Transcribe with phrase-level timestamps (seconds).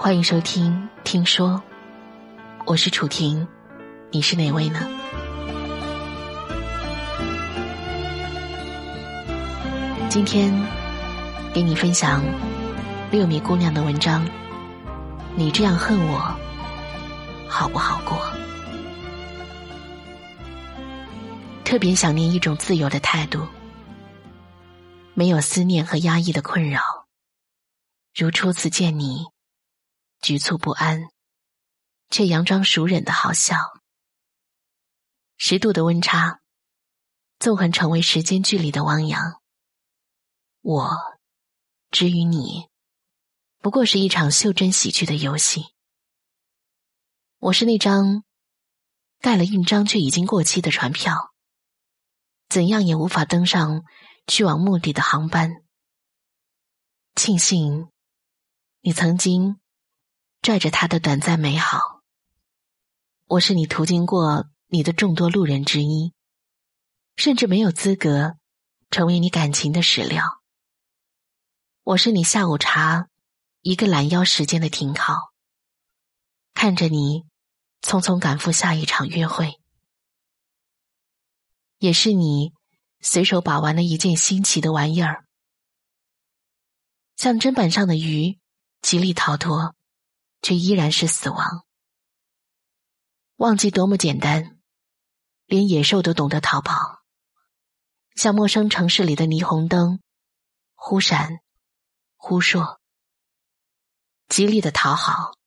[0.00, 0.72] 欢迎收听
[1.02, 1.50] 《听说》，
[2.66, 3.44] 我是楚婷，
[4.12, 4.88] 你是哪位呢？
[10.08, 10.54] 今天
[11.52, 12.22] 给你分享
[13.10, 14.24] 六米姑娘的文章。
[15.34, 16.32] 你这样恨我，
[17.48, 18.16] 好不好过？
[21.64, 23.44] 特别想念一种自由的态度，
[25.14, 26.80] 没有思念和压抑的困扰，
[28.14, 29.26] 如初次见你。
[30.20, 31.08] 局促不安，
[32.10, 33.56] 却佯装熟忍的好笑。
[35.36, 36.40] 十度的温差，
[37.38, 39.40] 纵横成为时间距离的汪洋。
[40.60, 40.90] 我，
[41.90, 42.68] 之于你，
[43.58, 45.66] 不过是一场袖珍喜剧的游戏。
[47.38, 48.24] 我是那张
[49.20, 51.32] 盖了印章却已经过期的船票，
[52.48, 53.84] 怎样也无法登上
[54.26, 55.62] 去往目的的航班。
[57.14, 57.88] 庆幸，
[58.80, 59.60] 你曾经。
[60.40, 62.02] 拽着他的短暂美好，
[63.26, 66.14] 我是你途经过你的众多路人之一，
[67.16, 68.36] 甚至没有资格
[68.90, 70.40] 成为你感情的史料。
[71.82, 73.08] 我是你下午茶
[73.62, 75.32] 一个懒腰时间的停靠，
[76.54, 77.24] 看着你
[77.82, 79.60] 匆匆赶赴下一场约会，
[81.78, 82.52] 也是你
[83.00, 85.26] 随手把玩的一件新奇的玩意儿，
[87.16, 88.38] 像砧板上的鱼，
[88.80, 89.74] 极力逃脱。
[90.42, 91.64] 却依然是死亡。
[93.36, 94.58] 忘记多么简单，
[95.46, 97.02] 连野兽都懂得逃跑。
[98.16, 100.00] 像陌生城市里的霓虹灯，
[100.74, 101.38] 忽闪
[102.16, 102.78] 忽烁，
[104.26, 105.38] 极力的讨好，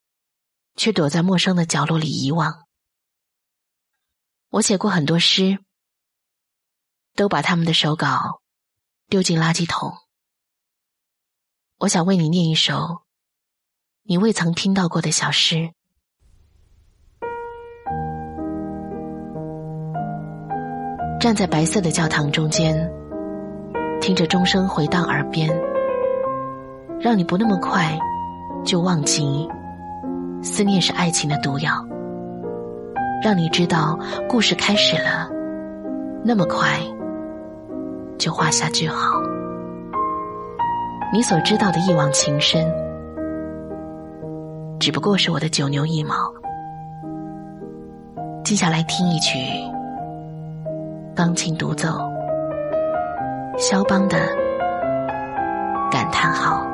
[0.75, 2.65] 却躲在陌生的角落里遗忘。
[4.47, 5.63] 我写过很多诗，
[7.13, 8.41] 都把他们的手稿
[9.07, 9.97] 丢进垃圾桶。
[11.77, 13.05] 我想为你念一首。
[14.03, 15.69] 你未曾听到过的小诗，
[21.19, 22.91] 站在白色的教堂中间，
[24.01, 25.49] 听着钟声回荡耳边，
[26.99, 27.97] 让你不那么快
[28.65, 29.47] 就忘记
[30.41, 31.71] 思念是爱情的毒药，
[33.23, 33.97] 让你知道
[34.27, 35.29] 故事开始了，
[36.25, 36.79] 那么快
[38.17, 39.21] 就画下句号。
[41.13, 42.90] 你所知道的一往情深。
[44.81, 46.15] 只不过是我的九牛一毛。
[48.43, 49.37] 接下来听一曲
[51.15, 51.87] 钢琴独奏，
[53.59, 54.17] 肖邦的
[55.91, 56.70] 感叹号。